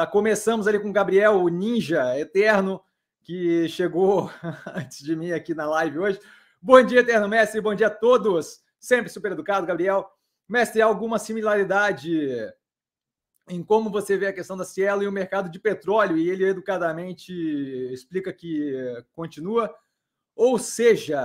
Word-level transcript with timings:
Tá, 0.00 0.06
começamos 0.06 0.66
ali 0.66 0.80
com 0.80 0.88
o 0.88 0.92
Gabriel, 0.94 1.42
o 1.42 1.50
ninja 1.50 2.18
eterno, 2.18 2.82
que 3.20 3.68
chegou 3.68 4.30
antes 4.74 5.04
de 5.04 5.14
mim 5.14 5.30
aqui 5.30 5.54
na 5.54 5.66
live 5.66 5.98
hoje. 5.98 6.20
Bom 6.58 6.82
dia, 6.82 7.00
Eterno 7.00 7.28
Mestre, 7.28 7.60
bom 7.60 7.74
dia 7.74 7.88
a 7.88 7.90
todos. 7.90 8.62
Sempre 8.78 9.10
super 9.10 9.32
educado, 9.32 9.66
Gabriel. 9.66 10.10
Mestre, 10.48 10.80
alguma 10.80 11.18
similaridade 11.18 12.18
em 13.46 13.62
como 13.62 13.90
você 13.90 14.16
vê 14.16 14.28
a 14.28 14.32
questão 14.32 14.56
da 14.56 14.64
Cielo 14.64 15.02
e 15.02 15.06
o 15.06 15.12
mercado 15.12 15.50
de 15.50 15.58
petróleo? 15.58 16.16
E 16.16 16.30
ele 16.30 16.48
educadamente 16.48 17.30
explica 17.92 18.32
que 18.32 18.72
continua. 19.12 19.70
Ou 20.34 20.58
seja, 20.58 21.20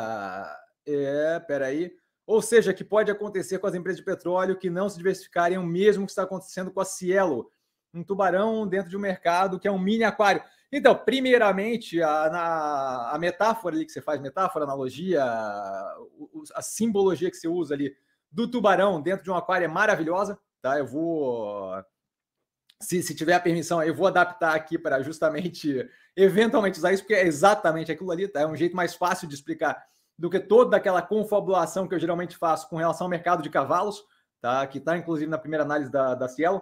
é, 0.85 1.39
peraí. 1.47 1.95
Ou 2.27 2.41
seja, 2.41 2.73
que 2.73 2.83
pode 2.83 3.09
acontecer 3.09 3.57
com 3.57 3.67
as 3.67 3.73
empresas 3.73 3.99
de 3.99 4.05
petróleo 4.05 4.59
que 4.59 4.69
não 4.69 4.89
se 4.89 4.97
diversificarem 4.97 5.57
o 5.57 5.65
mesmo 5.65 6.05
que 6.05 6.11
está 6.11 6.23
acontecendo 6.23 6.71
com 6.71 6.81
a 6.81 6.85
Cielo, 6.85 7.49
um 7.97 8.03
tubarão 8.03 8.67
dentro 8.67 8.89
de 8.89 8.97
um 8.97 8.99
mercado 8.99 9.59
que 9.59 9.67
é 9.67 9.71
um 9.71 9.79
mini 9.79 10.03
aquário. 10.03 10.43
Então, 10.71 10.95
primeiramente, 10.95 12.01
a, 12.01 12.29
na, 12.29 13.11
a 13.11 13.17
metáfora 13.19 13.75
ali 13.75 13.85
que 13.85 13.91
você 13.91 14.01
faz, 14.01 14.19
metáfora, 14.19 14.65
analogia, 14.65 15.23
a, 15.23 15.97
a 16.55 16.61
simbologia 16.61 17.29
que 17.31 17.37
você 17.37 17.47
usa 17.47 17.73
ali 17.73 17.95
do 18.31 18.49
tubarão 18.49 19.01
dentro 19.01 19.23
de 19.23 19.31
um 19.31 19.35
aquário 19.35 19.65
é 19.65 19.67
maravilhosa, 19.69 20.37
tá? 20.61 20.77
Eu 20.77 20.85
vou, 20.85 21.71
se, 22.81 23.01
se 23.01 23.15
tiver 23.15 23.33
a 23.33 23.39
permissão, 23.39 23.81
eu 23.81 23.95
vou 23.95 24.07
adaptar 24.07 24.53
aqui 24.53 24.77
para 24.77 25.01
justamente, 25.01 25.89
eventualmente 26.15 26.77
usar 26.77 26.91
isso, 26.91 27.03
porque 27.03 27.13
é 27.13 27.25
exatamente 27.25 27.91
aquilo 27.91 28.11
ali, 28.11 28.27
tá? 28.27 28.41
É 28.41 28.47
um 28.47 28.55
jeito 28.55 28.75
mais 28.75 28.93
fácil 28.93 29.27
de 29.27 29.35
explicar 29.35 29.81
do 30.17 30.29
que 30.29 30.39
toda 30.39 30.77
aquela 30.77 31.01
confabulação 31.01 31.87
que 31.87 31.95
eu 31.95 31.99
geralmente 31.99 32.37
faço 32.37 32.69
com 32.69 32.77
relação 32.77 33.05
ao 33.05 33.11
mercado 33.11 33.41
de 33.41 33.49
cavalos, 33.49 34.03
tá? 34.41 34.65
Que 34.67 34.77
está 34.77 34.97
inclusive 34.97 35.29
na 35.29 35.37
primeira 35.37 35.63
análise 35.63 35.91
da, 35.91 36.15
da 36.15 36.27
Cielo. 36.27 36.61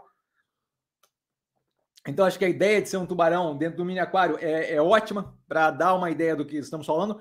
Então, 2.08 2.26
acho 2.26 2.38
que 2.38 2.46
a 2.46 2.50
ideia 2.50 2.82
de 2.82 2.90
ser 2.90 2.98
um 2.98 3.06
tubarão 3.06 3.58
dentro 3.58 3.78
do 3.78 3.86
mini 3.86 4.00
aquário 4.00 4.38
é, 4.42 4.74
é 4.74 4.82
ótima 4.82 5.38
para 5.48 5.72
dar 5.72 5.94
uma 5.96 6.12
ideia 6.12 6.36
do 6.36 6.46
que 6.46 6.58
estamos 6.58 6.86
falando. 6.86 7.20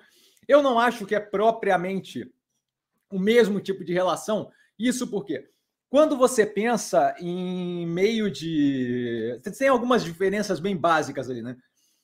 Eu 0.49 0.63
não 0.63 0.79
acho 0.79 1.07
que 1.07 1.15
é 1.15 1.21
propriamente 1.21 2.33
o 3.11 3.19
mesmo 3.19 3.61
tipo 3.61 3.85
de 3.85 3.93
relação. 3.93 4.51
Isso 4.79 5.07
porque 5.07 5.49
quando 5.93 6.17
você 6.17 6.47
pensa 6.47 7.15
em 7.21 7.87
meio 7.87 8.31
de. 8.31 9.39
Tem 9.59 9.69
algumas 9.69 10.03
diferenças 10.03 10.59
bem 10.59 10.75
básicas 10.75 11.29
ali, 11.29 11.43
né? 11.43 11.57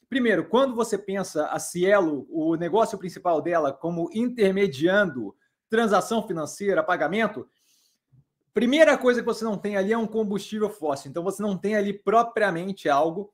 Primeiro, 0.09 0.47
quando 0.47 0.75
você 0.75 0.97
pensa 0.97 1.47
a 1.47 1.59
Cielo, 1.59 2.27
o 2.31 2.55
negócio 2.55 2.98
principal 2.98 3.41
dela 3.41 3.73
como 3.73 4.11
intermediando 4.13 5.35
transação 5.69 6.27
financeira, 6.27 6.83
pagamento, 6.83 7.48
primeira 8.59 8.98
coisa 8.98 9.20
que 9.20 9.27
você 9.27 9.45
não 9.45 9.56
tem 9.56 9.77
ali 9.77 9.92
é 9.92 9.97
um 9.97 10.05
combustível 10.05 10.69
fóssil. 10.69 11.09
Então 11.09 11.23
você 11.23 11.41
não 11.41 11.56
tem 11.56 11.77
ali 11.77 11.92
propriamente 11.92 12.89
algo 12.89 13.33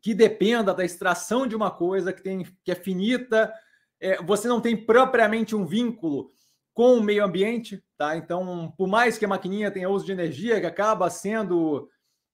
que 0.00 0.14
dependa 0.14 0.72
da 0.72 0.84
extração 0.84 1.44
de 1.44 1.56
uma 1.56 1.72
coisa 1.72 2.12
que 2.12 2.22
tem 2.22 2.46
que 2.62 2.70
é 2.70 2.74
finita. 2.76 3.52
É, 4.00 4.22
você 4.22 4.46
não 4.46 4.60
tem 4.60 4.76
propriamente 4.76 5.56
um 5.56 5.66
vínculo 5.66 6.30
com 6.72 6.94
o 6.94 7.02
meio 7.02 7.24
ambiente, 7.24 7.82
tá? 7.96 8.16
Então, 8.16 8.72
por 8.78 8.86
mais 8.86 9.18
que 9.18 9.24
a 9.24 9.28
maquininha 9.28 9.72
tenha 9.72 9.90
uso 9.90 10.06
de 10.06 10.12
energia 10.12 10.60
que 10.60 10.66
acaba 10.66 11.10
sendo 11.10 11.90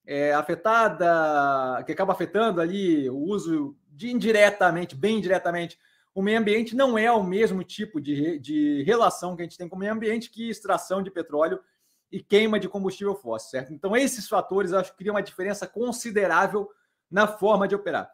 é, 0.06 0.34
afetada, 0.34 1.82
que 1.84 1.92
acaba 1.92 2.12
afetando 2.12 2.60
ali 2.60 3.08
o 3.08 3.16
uso 3.16 3.74
de 3.88 4.10
indiretamente, 4.10 4.94
bem 4.94 5.22
diretamente, 5.22 5.78
o 6.14 6.20
meio 6.20 6.38
ambiente 6.38 6.76
não 6.76 6.98
é 6.98 7.10
o 7.10 7.24
mesmo 7.24 7.64
tipo 7.64 7.98
de, 7.98 8.38
de 8.38 8.82
relação 8.82 9.34
que 9.34 9.40
a 9.40 9.46
gente 9.46 9.56
tem 9.56 9.70
com 9.70 9.76
o 9.76 9.78
meio 9.78 9.94
ambiente 9.94 10.28
que 10.28 10.50
extração 10.50 11.02
de 11.02 11.10
petróleo 11.10 11.58
e 12.14 12.22
queima 12.22 12.60
de 12.60 12.68
combustível 12.68 13.16
fóssil, 13.16 13.50
certo? 13.50 13.72
Então, 13.72 13.96
esses 13.96 14.28
fatores 14.28 14.70
eu 14.70 14.78
acho 14.78 14.92
que 14.92 14.98
criam 14.98 15.16
uma 15.16 15.22
diferença 15.22 15.66
considerável 15.66 16.70
na 17.10 17.26
forma 17.26 17.66
de 17.66 17.74
operar. 17.74 18.08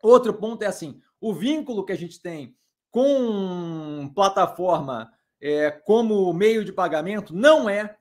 Outro 0.00 0.32
ponto 0.32 0.62
é 0.62 0.66
assim: 0.66 1.02
o 1.20 1.34
vínculo 1.34 1.84
que 1.84 1.90
a 1.90 1.96
gente 1.96 2.22
tem 2.22 2.56
com 2.88 4.12
plataforma 4.14 5.12
é, 5.40 5.72
como 5.72 6.32
meio 6.32 6.64
de 6.64 6.72
pagamento 6.72 7.34
não 7.34 7.68
é 7.68 7.98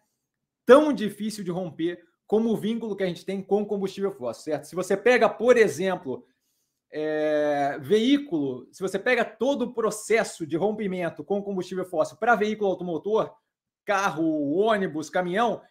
tão 0.63 0.93
difícil 0.93 1.43
de 1.43 1.49
romper 1.49 1.99
como 2.27 2.51
o 2.51 2.57
vínculo 2.57 2.95
que 2.95 3.01
a 3.03 3.07
gente 3.07 3.25
tem 3.25 3.41
com 3.41 3.65
combustível 3.65 4.11
fóssil, 4.11 4.43
certo? 4.43 4.65
Se 4.65 4.75
você 4.75 4.95
pega, 4.95 5.27
por 5.27 5.57
exemplo, 5.57 6.23
é, 6.91 7.79
veículo, 7.81 8.67
se 8.71 8.83
você 8.83 8.99
pega 8.99 9.25
todo 9.25 9.63
o 9.63 9.73
processo 9.73 10.45
de 10.45 10.55
rompimento 10.55 11.23
com 11.23 11.41
combustível 11.41 11.85
fóssil 11.85 12.17
para 12.17 12.35
veículo 12.35 12.69
automotor, 12.69 13.35
carro, 13.89 14.51
ônibus, 14.51 15.09
caminhão, 15.09 15.63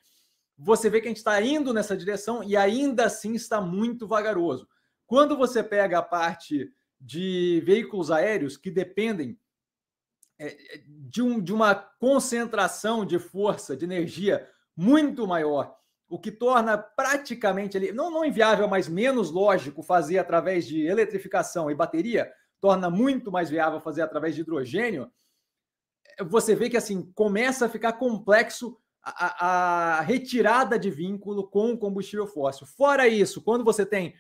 você 0.59 0.91
vê 0.91 1.01
que 1.01 1.07
a 1.07 1.11
gente 1.11 1.19
está 1.19 1.41
indo 1.41 1.73
nessa 1.73 1.97
direção 1.97 2.43
e 2.43 2.57
ainda 2.57 3.05
assim 3.05 3.35
está 3.35 3.61
muito 3.61 4.09
vagaroso. 4.09 4.69
Quando 5.07 5.37
você 5.37 5.63
pega 5.63 6.01
a 6.01 6.03
parte 6.03 6.69
de 7.01 7.63
veículos 7.65 8.11
aéreos 8.11 8.57
que 8.57 8.73
dependem 8.73 9.39
é, 10.37 10.81
de, 10.89 11.23
um, 11.23 11.41
de 11.41 11.53
uma 11.53 11.77
concentração 11.77 13.07
de 13.07 13.21
força, 13.21 13.77
de 13.77 13.85
energia 13.85 14.49
muito 14.77 15.25
maior 15.25 15.79
o 16.09 16.19
que 16.19 16.33
torna 16.33 16.79
praticamente 16.79 17.77
ali, 17.77 17.93
não, 17.93 18.11
não 18.11 18.25
inviável, 18.25 18.67
mas 18.67 18.89
menos 18.89 19.31
lógico 19.31 19.83
fazer 19.83 20.19
através 20.19 20.67
de 20.67 20.81
eletrificação 20.87 21.71
e 21.71 21.75
bateria, 21.75 22.33
torna 22.61 22.89
muito 22.89 23.31
mais 23.31 23.51
viável 23.51 23.79
fazer 23.79 24.01
através 24.01 24.35
de 24.35 24.41
hidrogênio, 24.41 25.13
você 26.27 26.55
vê 26.55 26.69
que 26.69 26.77
assim 26.77 27.11
começa 27.15 27.67
a 27.67 27.69
ficar 27.69 27.95
complexo 27.95 28.77
a, 29.03 29.99
a 29.99 30.01
retirada 30.01 30.79
de 30.79 30.91
vínculo 30.91 31.49
com 31.49 31.73
o 31.73 31.79
combustível 31.79 32.27
fóssil. 32.27 32.67
Fora 32.67 33.09
isso, 33.09 33.43
quando 33.43 33.65
você 33.65 33.87
tem 33.87 34.15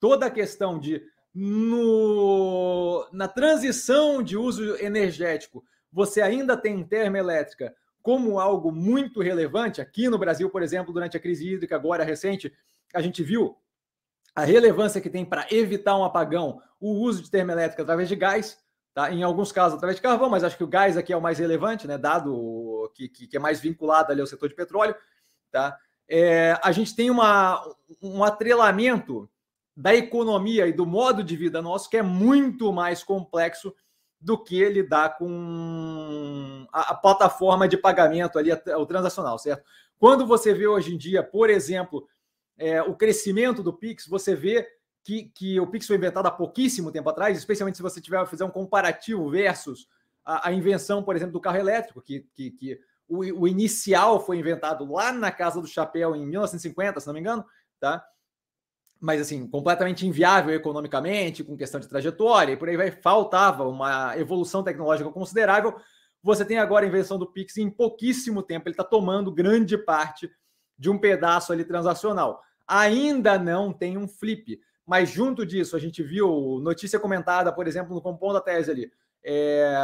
toda 0.00 0.26
a 0.26 0.30
questão 0.30 0.78
de 0.78 1.02
no, 1.34 3.08
na 3.12 3.26
transição 3.26 4.22
de 4.22 4.36
uso 4.36 4.76
energético, 4.76 5.64
você 5.92 6.20
ainda 6.20 6.56
tem 6.56 6.84
termoelétrica 6.84 7.74
como 8.02 8.38
algo 8.38 8.70
muito 8.70 9.20
relevante. 9.20 9.80
Aqui 9.80 10.08
no 10.08 10.18
Brasil, 10.18 10.50
por 10.50 10.62
exemplo, 10.62 10.92
durante 10.92 11.16
a 11.16 11.20
crise 11.20 11.48
hídrica 11.48 11.74
agora 11.74 12.04
recente, 12.04 12.52
a 12.92 13.00
gente 13.00 13.22
viu 13.22 13.56
a 14.34 14.44
relevância 14.44 15.00
que 15.00 15.08
tem 15.08 15.24
para 15.24 15.46
evitar 15.50 15.96
um 15.96 16.04
apagão 16.04 16.60
o 16.80 16.92
uso 16.92 17.22
de 17.22 17.30
termoelétrica 17.30 17.82
através 17.82 18.08
de 18.08 18.16
gás, 18.16 18.58
tá? 18.94 19.10
em 19.10 19.22
alguns 19.22 19.50
casos 19.50 19.74
através 19.76 19.96
de 19.96 20.02
carvão, 20.02 20.30
mas 20.30 20.44
acho 20.44 20.56
que 20.56 20.64
o 20.64 20.68
gás 20.68 20.96
aqui 20.96 21.12
é 21.12 21.16
o 21.16 21.20
mais 21.20 21.38
relevante, 21.38 21.86
né? 21.86 21.98
dado 21.98 22.90
que, 22.94 23.08
que, 23.08 23.26
que 23.26 23.36
é 23.36 23.40
mais 23.40 23.60
vinculado 23.60 24.12
ali 24.12 24.20
ao 24.20 24.26
setor 24.26 24.48
de 24.48 24.54
petróleo. 24.54 24.94
Tá? 25.50 25.76
É, 26.08 26.58
a 26.62 26.70
gente 26.72 26.94
tem 26.94 27.10
uma, 27.10 27.62
um 28.00 28.22
atrelamento 28.22 29.28
da 29.76 29.94
economia 29.94 30.66
e 30.68 30.72
do 30.72 30.86
modo 30.86 31.24
de 31.24 31.36
vida 31.36 31.60
nosso 31.60 31.90
que 31.90 31.96
é 31.96 32.02
muito 32.02 32.72
mais 32.72 33.02
complexo 33.02 33.74
do 34.20 34.42
que 34.42 34.66
lidar 34.68 35.18
com 35.18 36.66
a, 36.72 36.92
a 36.92 36.94
plataforma 36.94 37.68
de 37.68 37.76
pagamento 37.76 38.38
ali, 38.38 38.50
o 38.52 38.86
transacional, 38.86 39.38
certo? 39.38 39.64
Quando 39.98 40.26
você 40.26 40.54
vê 40.54 40.66
hoje 40.66 40.94
em 40.94 40.98
dia, 40.98 41.22
por 41.22 41.50
exemplo, 41.50 42.06
é, 42.56 42.82
o 42.82 42.94
crescimento 42.94 43.62
do 43.62 43.72
Pix, 43.72 44.06
você 44.06 44.34
vê 44.34 44.66
que, 45.04 45.30
que 45.34 45.60
o 45.60 45.66
Pix 45.66 45.86
foi 45.86 45.96
inventado 45.96 46.26
há 46.26 46.30
pouquíssimo 46.30 46.90
tempo 46.90 47.08
atrás, 47.10 47.36
especialmente 47.36 47.76
se 47.76 47.82
você 47.82 48.00
tiver 48.00 48.26
fazer 48.26 48.44
um 48.44 48.50
comparativo 48.50 49.28
versus 49.28 49.86
a, 50.24 50.48
a 50.48 50.52
invenção, 50.52 51.02
por 51.02 51.14
exemplo, 51.14 51.34
do 51.34 51.40
carro 51.40 51.58
elétrico, 51.58 52.00
que, 52.00 52.26
que, 52.34 52.50
que 52.50 52.80
o, 53.06 53.18
o, 53.42 53.46
inicial 53.46 54.24
foi 54.24 54.38
inventado 54.38 54.90
lá 54.90 55.12
na 55.12 55.30
Casa 55.30 55.60
do 55.60 55.66
Chapéu 55.66 56.16
em 56.16 56.26
1950, 56.26 57.00
se 57.00 57.06
não 57.06 57.14
me 57.14 57.20
engano, 57.20 57.44
tá? 57.78 58.04
mas 59.04 59.20
assim, 59.20 59.46
completamente 59.46 60.06
inviável 60.06 60.54
economicamente, 60.54 61.44
com 61.44 61.58
questão 61.58 61.78
de 61.78 61.86
trajetória, 61.86 62.54
e 62.54 62.56
por 62.56 62.70
aí 62.70 62.76
vai, 62.76 62.90
faltava 62.90 63.68
uma 63.68 64.16
evolução 64.16 64.62
tecnológica 64.62 65.10
considerável. 65.10 65.76
Você 66.22 66.42
tem 66.42 66.58
agora 66.58 66.86
a 66.86 66.88
invenção 66.88 67.18
do 67.18 67.30
Pix 67.30 67.58
em 67.58 67.68
pouquíssimo 67.68 68.42
tempo, 68.42 68.66
ele 68.66 68.72
está 68.72 68.82
tomando 68.82 69.30
grande 69.30 69.76
parte 69.76 70.30
de 70.78 70.88
um 70.88 70.98
pedaço 70.98 71.52
ali 71.52 71.66
transacional. 71.66 72.40
Ainda 72.66 73.38
não 73.38 73.74
tem 73.74 73.98
um 73.98 74.08
flip, 74.08 74.58
mas 74.86 75.10
junto 75.10 75.46
disso, 75.46 75.76
a 75.76 75.78
gente 75.78 76.02
viu 76.02 76.60
notícia 76.62 76.98
comentada, 76.98 77.52
por 77.52 77.66
exemplo, 77.66 77.94
no 77.94 78.02
Compondo 78.02 78.34
da 78.34 78.40
Tese 78.40 78.70
ali, 78.70 78.92
é, 79.24 79.74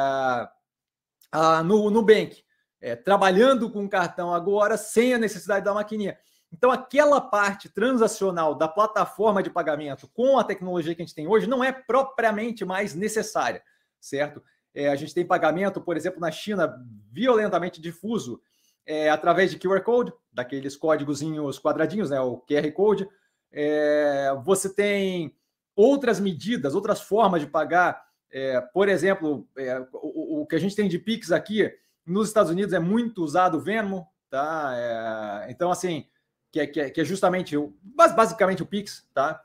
a, 1.33 1.63
no 1.63 1.91
Nubank, 1.91 2.43
é, 2.81 2.97
trabalhando 2.97 3.71
com 3.71 3.89
cartão 3.89 4.35
agora, 4.35 4.77
sem 4.77 5.15
a 5.15 5.19
necessidade 5.19 5.65
da 5.65 5.75
maquininha. 5.75 6.19
Então, 6.53 6.71
aquela 6.71 7.21
parte 7.21 7.69
transacional 7.69 8.55
da 8.55 8.67
plataforma 8.67 9.43
de 9.43 9.51
pagamento 9.51 10.09
com 10.09 10.39
a 10.39 10.45
tecnologia 10.45 10.95
que 10.95 11.03
a 11.03 11.05
gente 11.05 11.15
tem 11.15 11.29
hoje 11.29 11.47
não 11.47 11.63
é 11.63 11.71
propriamente 11.71 12.65
mais 12.65 12.95
necessária, 12.95 13.63
certo? 14.01 14.43
É, 14.75 14.89
a 14.89 14.97
gente 14.97 15.15
tem 15.15 15.25
pagamento, 15.25 15.81
por 15.81 15.97
exemplo, 15.97 16.21
na 16.21 16.31
China, 16.31 16.77
violentamente 17.11 17.81
difuso 17.81 18.41
é, 18.85 19.09
através 19.09 19.51
de 19.51 19.59
QR 19.59 19.81
Code, 19.83 20.13
daqueles 20.33 20.77
códigozinhos 20.77 21.59
quadradinhos, 21.59 22.11
né, 22.11 22.21
o 22.21 22.39
QR 22.39 22.71
Code. 22.73 23.09
É, 23.53 24.33
você 24.45 24.73
tem 24.73 25.35
outras 25.75 26.21
medidas, 26.21 26.75
outras 26.75 27.01
formas 27.01 27.41
de 27.41 27.47
pagar. 27.47 28.05
É, 28.31 28.61
por 28.61 28.89
exemplo, 28.89 29.49
é, 29.57 29.81
o, 29.93 30.43
o, 30.43 30.47
que 30.47 30.57
a 30.57 30.61
gente 30.61 30.77
tem 30.77 30.89
de 30.89 30.99
Pix 30.99 31.33
aqui 31.33 31.73
nos 32.07 32.29
Estados 32.29 32.51
Unidos 32.51 32.73
é 32.73 32.79
muito 32.79 33.23
usado 33.23 33.59
o 33.59 33.61
Venmo, 33.61 34.07
tá? 34.29 34.73
É, 34.75 35.51
então, 35.51 35.71
assim, 35.71 36.07
que 36.51 36.61
é, 36.61 36.67
que 36.67 36.81
é, 36.81 36.93
é 36.95 37.05
justamente, 37.05 37.57
o, 37.57 37.75
basicamente 37.83 38.63
o 38.63 38.67
PIX, 38.67 39.07
tá? 39.15 39.43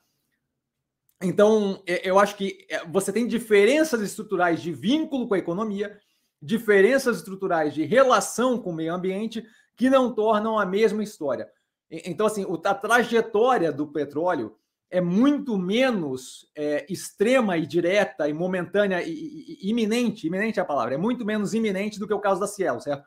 Então, 1.22 1.81
eu 1.86 2.19
acho 2.19 2.36
que 2.36 2.68
é, 2.69 2.86
você 2.86 3.12
tem 3.12 3.25
diferenças 3.25 4.01
estruturais 4.01 4.62
de 4.62 4.72
vínculo 4.72 5.28
com 5.28 5.34
a 5.34 5.40
economia, 5.40 5.98
diferenças 6.42 7.18
estruturais 7.18 7.74
de 7.74 7.84
relação 7.84 8.60
com 8.60 8.72
o 8.72 8.75
meio 8.75 8.94
ambiente 8.94 9.46
que 9.75 9.90
não 9.90 10.13
tornam 10.13 10.60
a 10.60 10.66
mesma 10.66 11.04
história. 11.04 11.50
Então, 11.90 12.26
assim, 12.26 12.46
a 12.64 12.74
trajetória 12.74 13.72
do 13.72 13.88
petróleo 13.88 14.58
é 14.90 15.02
muito 15.02 15.58
menos 15.58 16.50
é, 16.56 16.86
extrema 16.90 17.58
e 17.58 17.66
direta 17.66 18.30
e 18.30 18.34
momentânea 18.34 19.02
e, 19.02 19.10
e, 19.12 19.70
iminente, 19.70 20.28
iminente 20.28 20.60
é 20.60 20.62
a 20.62 20.66
palavra, 20.66 20.96
é 20.96 20.98
muito 20.98 21.26
menos 21.26 21.54
iminente 21.54 22.00
do 22.00 22.08
que 22.08 22.14
o 22.14 22.20
caso 22.20 22.40
da 22.40 22.48
Cielo, 22.48 22.80
certo? 22.80 23.04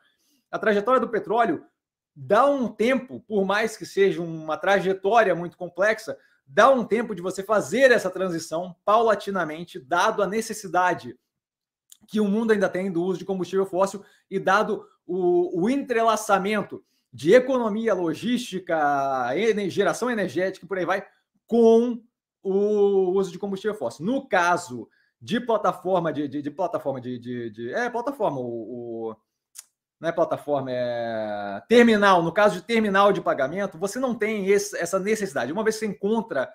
A 0.51 0.59
trajetória 0.59 0.99
do 0.99 1.09
petróleo 1.09 1.63
dá 2.15 2.45
um 2.45 2.67
tempo, 2.67 3.21
por 3.21 3.45
mais 3.45 3.77
que 3.77 3.85
seja 3.85 4.21
uma 4.21 4.57
trajetória 4.57 5.33
muito 5.33 5.57
complexa, 5.57 6.17
dá 6.45 6.69
um 6.69 6.83
tempo 6.83 7.15
de 7.15 7.21
você 7.21 7.43
fazer 7.43 7.91
essa 7.91 8.09
transição 8.09 8.75
paulatinamente, 8.83 9.79
dado 9.79 10.21
a 10.21 10.27
necessidade 10.27 11.17
que 12.07 12.19
o 12.19 12.27
mundo 12.27 12.51
ainda 12.51 12.67
tem 12.67 12.91
do 12.91 13.03
uso 13.03 13.19
de 13.19 13.25
combustível 13.25 13.65
fóssil 13.65 14.03
e 14.29 14.39
dado 14.39 14.85
o, 15.05 15.63
o 15.63 15.69
entrelaçamento 15.69 16.83
de 17.11 17.33
economia, 17.33 17.93
logística, 17.93 18.77
geração 19.69 20.09
energética 20.09 20.65
e 20.65 20.67
por 20.67 20.77
aí 20.77 20.85
vai, 20.85 21.05
com 21.47 22.01
o 22.43 23.11
uso 23.17 23.31
de 23.31 23.39
combustível 23.39 23.75
fóssil. 23.75 24.05
No 24.05 24.27
caso 24.27 24.87
de 25.21 25.39
plataforma 25.39 26.13
de, 26.13 26.27
de, 26.27 26.41
de 26.41 26.51
plataforma 26.51 27.01
de, 27.01 27.19
de, 27.19 27.73
é 27.73 27.89
plataforma 27.89 28.39
o, 28.39 29.09
o, 29.09 29.15
não 29.99 30.07
é 30.07 30.11
plataforma 30.11 30.71
é 30.71 31.61
terminal. 31.67 32.23
No 32.23 32.31
caso 32.31 32.55
de 32.55 32.61
terminal 32.61 33.11
de 33.11 33.21
pagamento, 33.21 33.77
você 33.77 33.99
não 33.99 34.15
tem 34.15 34.47
esse, 34.47 34.77
essa 34.77 34.97
necessidade. 34.97 35.51
Uma 35.51 35.63
vez 35.63 35.75
que 35.75 35.85
você 35.85 35.91
encontra 35.91 36.49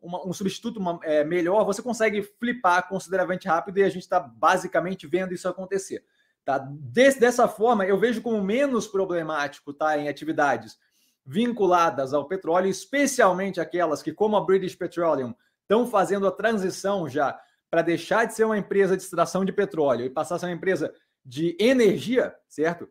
uma, 0.00 0.26
um 0.26 0.32
substituto 0.32 0.80
uma, 0.80 0.98
é, 1.02 1.22
melhor, 1.22 1.64
você 1.64 1.80
consegue 1.80 2.22
flipar 2.22 2.88
consideravelmente 2.88 3.46
rápido 3.46 3.78
e 3.78 3.84
a 3.84 3.88
gente 3.88 4.02
está 4.02 4.18
basicamente 4.18 5.06
vendo 5.06 5.32
isso 5.32 5.48
acontecer. 5.48 6.04
Tá? 6.48 6.66
Des, 6.66 7.16
dessa 7.16 7.46
forma, 7.46 7.84
eu 7.84 7.98
vejo 7.98 8.22
como 8.22 8.42
menos 8.42 8.86
problemático 8.86 9.70
tá, 9.70 9.98
em 9.98 10.08
atividades 10.08 10.78
vinculadas 11.22 12.14
ao 12.14 12.24
petróleo, 12.24 12.70
especialmente 12.70 13.60
aquelas 13.60 14.00
que, 14.00 14.14
como 14.14 14.34
a 14.34 14.40
British 14.40 14.74
Petroleum, 14.74 15.34
estão 15.60 15.86
fazendo 15.86 16.26
a 16.26 16.30
transição 16.32 17.06
já 17.06 17.38
para 17.70 17.82
deixar 17.82 18.24
de 18.24 18.34
ser 18.34 18.44
uma 18.44 18.56
empresa 18.56 18.96
de 18.96 19.02
extração 19.02 19.44
de 19.44 19.52
petróleo 19.52 20.06
e 20.06 20.08
passar 20.08 20.36
a 20.36 20.38
ser 20.38 20.46
uma 20.46 20.54
empresa 20.54 20.90
de 21.22 21.54
energia, 21.60 22.34
certo? 22.48 22.88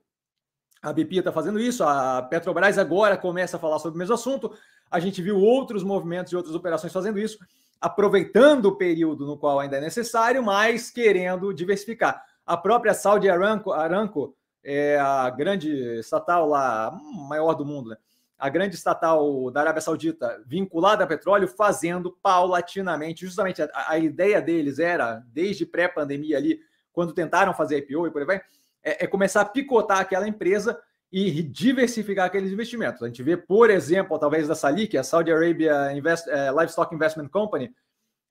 A 0.79 0.93
BP 0.93 1.15
está 1.17 1.31
fazendo 1.31 1.59
isso, 1.59 1.83
a 1.83 2.21
Petrobras 2.21 2.77
agora 2.77 3.17
começa 3.17 3.57
a 3.57 3.59
falar 3.59 3.79
sobre 3.79 3.95
o 3.95 3.97
mesmo 3.97 4.13
assunto. 4.13 4.55
A 4.91 4.99
gente 4.99 5.19
viu 5.19 5.35
outros 5.39 5.81
movimentos 5.81 6.31
e 6.31 6.35
outras 6.35 6.53
operações 6.53 6.93
fazendo 6.93 7.17
isso, 7.17 7.39
aproveitando 7.81 8.67
o 8.67 8.77
período 8.77 9.25
no 9.25 9.35
qual 9.35 9.59
ainda 9.59 9.77
é 9.77 9.81
necessário, 9.81 10.43
mas 10.43 10.91
querendo 10.91 11.51
diversificar. 11.51 12.23
A 12.47 12.57
própria 12.57 12.93
Saudi 12.93 13.29
Aramco, 13.29 13.71
Aramco 13.71 14.35
é 14.63 14.97
a 14.97 15.29
grande 15.29 15.69
estatal 15.99 16.47
lá, 16.47 16.97
maior 17.29 17.53
do 17.53 17.65
mundo, 17.65 17.89
né? 17.89 17.97
a 18.37 18.49
grande 18.49 18.75
estatal 18.75 19.49
da 19.49 19.61
Arábia 19.61 19.81
Saudita 19.81 20.41
vinculada 20.45 21.03
a 21.03 21.07
petróleo, 21.07 21.47
fazendo 21.47 22.11
paulatinamente, 22.21 23.25
justamente 23.25 23.61
a, 23.61 23.69
a 23.73 23.97
ideia 23.97 24.41
deles 24.41 24.77
era, 24.77 25.23
desde 25.33 25.65
pré-pandemia 25.65 26.37
ali, 26.37 26.59
quando 26.93 27.13
tentaram 27.13 27.53
fazer 27.53 27.79
IPO 27.79 28.07
e 28.07 28.11
por 28.11 28.21
aí 28.21 28.27
vai, 28.27 28.41
é, 28.83 29.03
é, 29.03 29.07
começar 29.07 29.41
a 29.41 29.45
picotar 29.45 29.99
aquela 29.99 30.27
empresa 30.27 30.79
e 31.11 31.41
diversificar 31.41 32.25
aqueles 32.25 32.51
investimentos. 32.51 33.01
A 33.01 33.07
gente 33.07 33.23
vê, 33.23 33.35
por 33.35 33.69
exemplo, 33.69 34.19
talvez 34.19 34.47
da 34.47 34.55
SALIC, 34.55 34.97
a 34.97 35.03
Saudi 35.03 35.31
Arabia 35.31 35.91
Invest, 35.93 36.29
é, 36.29 36.51
Livestock 36.51 36.93
Investment 36.93 37.29
Company, 37.29 37.73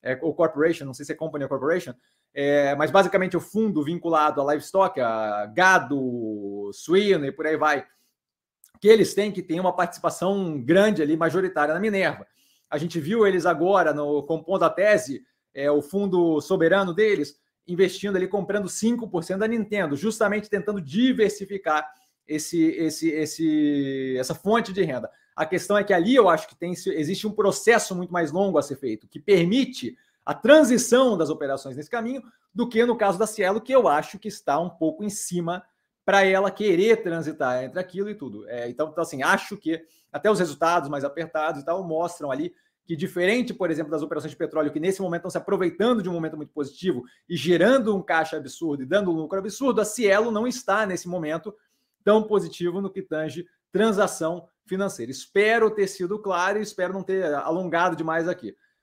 é, 0.07 0.17
ou 0.23 0.33
Corporation, 0.33 0.85
não 0.85 0.95
sei 0.95 1.05
se 1.05 1.13
é 1.13 1.17
Company 1.17 1.43
ou 1.43 1.49
Corporation, 1.49 1.93
é, 2.33 2.77
mas 2.77 2.93
basicamente 2.93 3.37
o 3.37 3.41
fundo 3.41 3.83
vinculado 3.83 4.41
a 4.41 4.53
livestock, 4.53 5.01
a 5.01 5.47
gado, 5.47 6.71
suíno 6.73 7.27
e 7.27 7.33
por 7.33 7.45
aí 7.45 7.57
vai, 7.57 7.85
que 8.81 8.87
eles 8.87 9.15
têm 9.15 9.33
que 9.33 9.43
ter 9.43 9.59
uma 9.59 9.75
participação 9.75 10.63
grande 10.63 11.03
ali, 11.03 11.17
majoritária 11.17 11.75
na 11.75 11.81
Minerva. 11.81 12.25
A 12.71 12.79
gente 12.79 13.01
viu 13.01 13.27
eles 13.27 13.47
agora 13.47 13.93
no 13.93 14.23
compondo 14.23 14.65
a 14.65 14.71
tese, 14.71 15.25
é, 15.53 15.69
o 15.71 15.83
fundo 15.83 16.41
soberano 16.41 16.95
deles, 16.95 17.37
investindo 17.67 18.15
ali, 18.15 18.29
comprando 18.29 18.69
5% 18.69 19.39
da 19.39 19.49
Nintendo, 19.49 19.97
justamente 19.97 20.49
tentando 20.49 20.81
diversificar 20.81 21.85
esse, 22.29 22.63
esse, 22.63 23.09
esse, 23.09 24.17
essa 24.19 24.35
fonte 24.35 24.73
de 24.73 24.85
renda. 24.85 25.11
A 25.37 25.45
questão 25.45 25.77
é 25.77 25.85
que 25.85 25.93
ali 25.93 26.15
eu 26.15 26.29
acho 26.29 26.49
que 26.49 26.57
tem, 26.57 26.73
existe 26.73 27.27
um 27.27 27.33
processo 27.33 27.95
muito 27.95 28.13
mais 28.13 28.33
longo 28.33 28.59
a 28.59 28.63
ser 28.63 28.77
feito, 28.77 29.07
que 29.07 29.21
permite 29.21 29.97
a 30.25 30.35
transição 30.35 31.17
das 31.17 31.29
operações 31.29 31.77
nesse 31.77 31.91
caminho, 31.91 32.23
do 32.55 32.67
que 32.67 32.85
no 32.87 32.97
caso 32.97 33.19
da 33.19 33.27
Cielo, 33.27 33.61
que 33.61 33.73
eu 33.73 33.87
acho 33.87 34.19
que 34.19 34.29
está 34.29 34.59
um 34.59 34.71
pouco 34.71 35.05
em 35.05 35.11
cima 35.11 35.63
para 36.07 36.25
ela 36.25 36.51
querer 36.51 37.03
transitar 37.03 37.63
entre 37.63 37.79
aquilo 37.79 38.09
e 38.09 38.15
tudo. 38.15 38.49
É, 38.49 38.69
então, 38.69 38.89
então, 38.89 39.03
assim, 39.03 39.23
acho 39.23 39.57
que 39.57 39.85
até 40.11 40.31
os 40.31 40.39
resultados 40.39 40.89
mais 40.89 41.05
apertados 41.05 41.61
e 41.61 41.65
tal 41.65 41.83
mostram 41.87 42.31
ali 42.31 42.55
que, 42.87 42.97
diferente, 42.97 43.53
por 43.53 43.71
exemplo, 43.71 43.91
das 43.91 44.03
operações 44.03 44.31
de 44.31 44.37
petróleo, 44.37 44.71
que 44.71 44.81
nesse 44.81 45.03
momento 45.03 45.23
estão 45.23 45.31
se 45.31 45.37
aproveitando 45.39 46.01
de 46.01 46.09
um 46.09 46.13
momento 46.13 46.37
muito 46.37 46.53
positivo 46.53 47.05
e 47.29 47.37
gerando 47.37 47.95
um 47.95 48.01
caixa 48.01 48.37
absurdo 48.37 48.85
e 48.85 48.87
dando 48.87 49.11
um 49.11 49.15
lucro 49.15 49.39
absurdo, 49.39 49.81
a 49.81 49.85
Cielo 49.85 50.31
não 50.31 50.47
está 50.47 50.87
nesse 50.87 51.09
momento 51.09 51.53
tão 52.05 52.23
positivo 52.23 52.81
no 52.81 52.89
que 52.89 53.03
tange 53.03 53.45
transação 53.73 54.49
financeira. 54.67 55.11
Espero 55.11 55.71
ter 55.71 55.87
sido 55.87 56.19
claro 56.19 56.59
e 56.59 56.63
espero 56.63 56.93
não 56.93 57.03
ter 57.03 57.25
alongado 57.35 57.97
demais 57.97 58.29
aqui. 58.29 58.57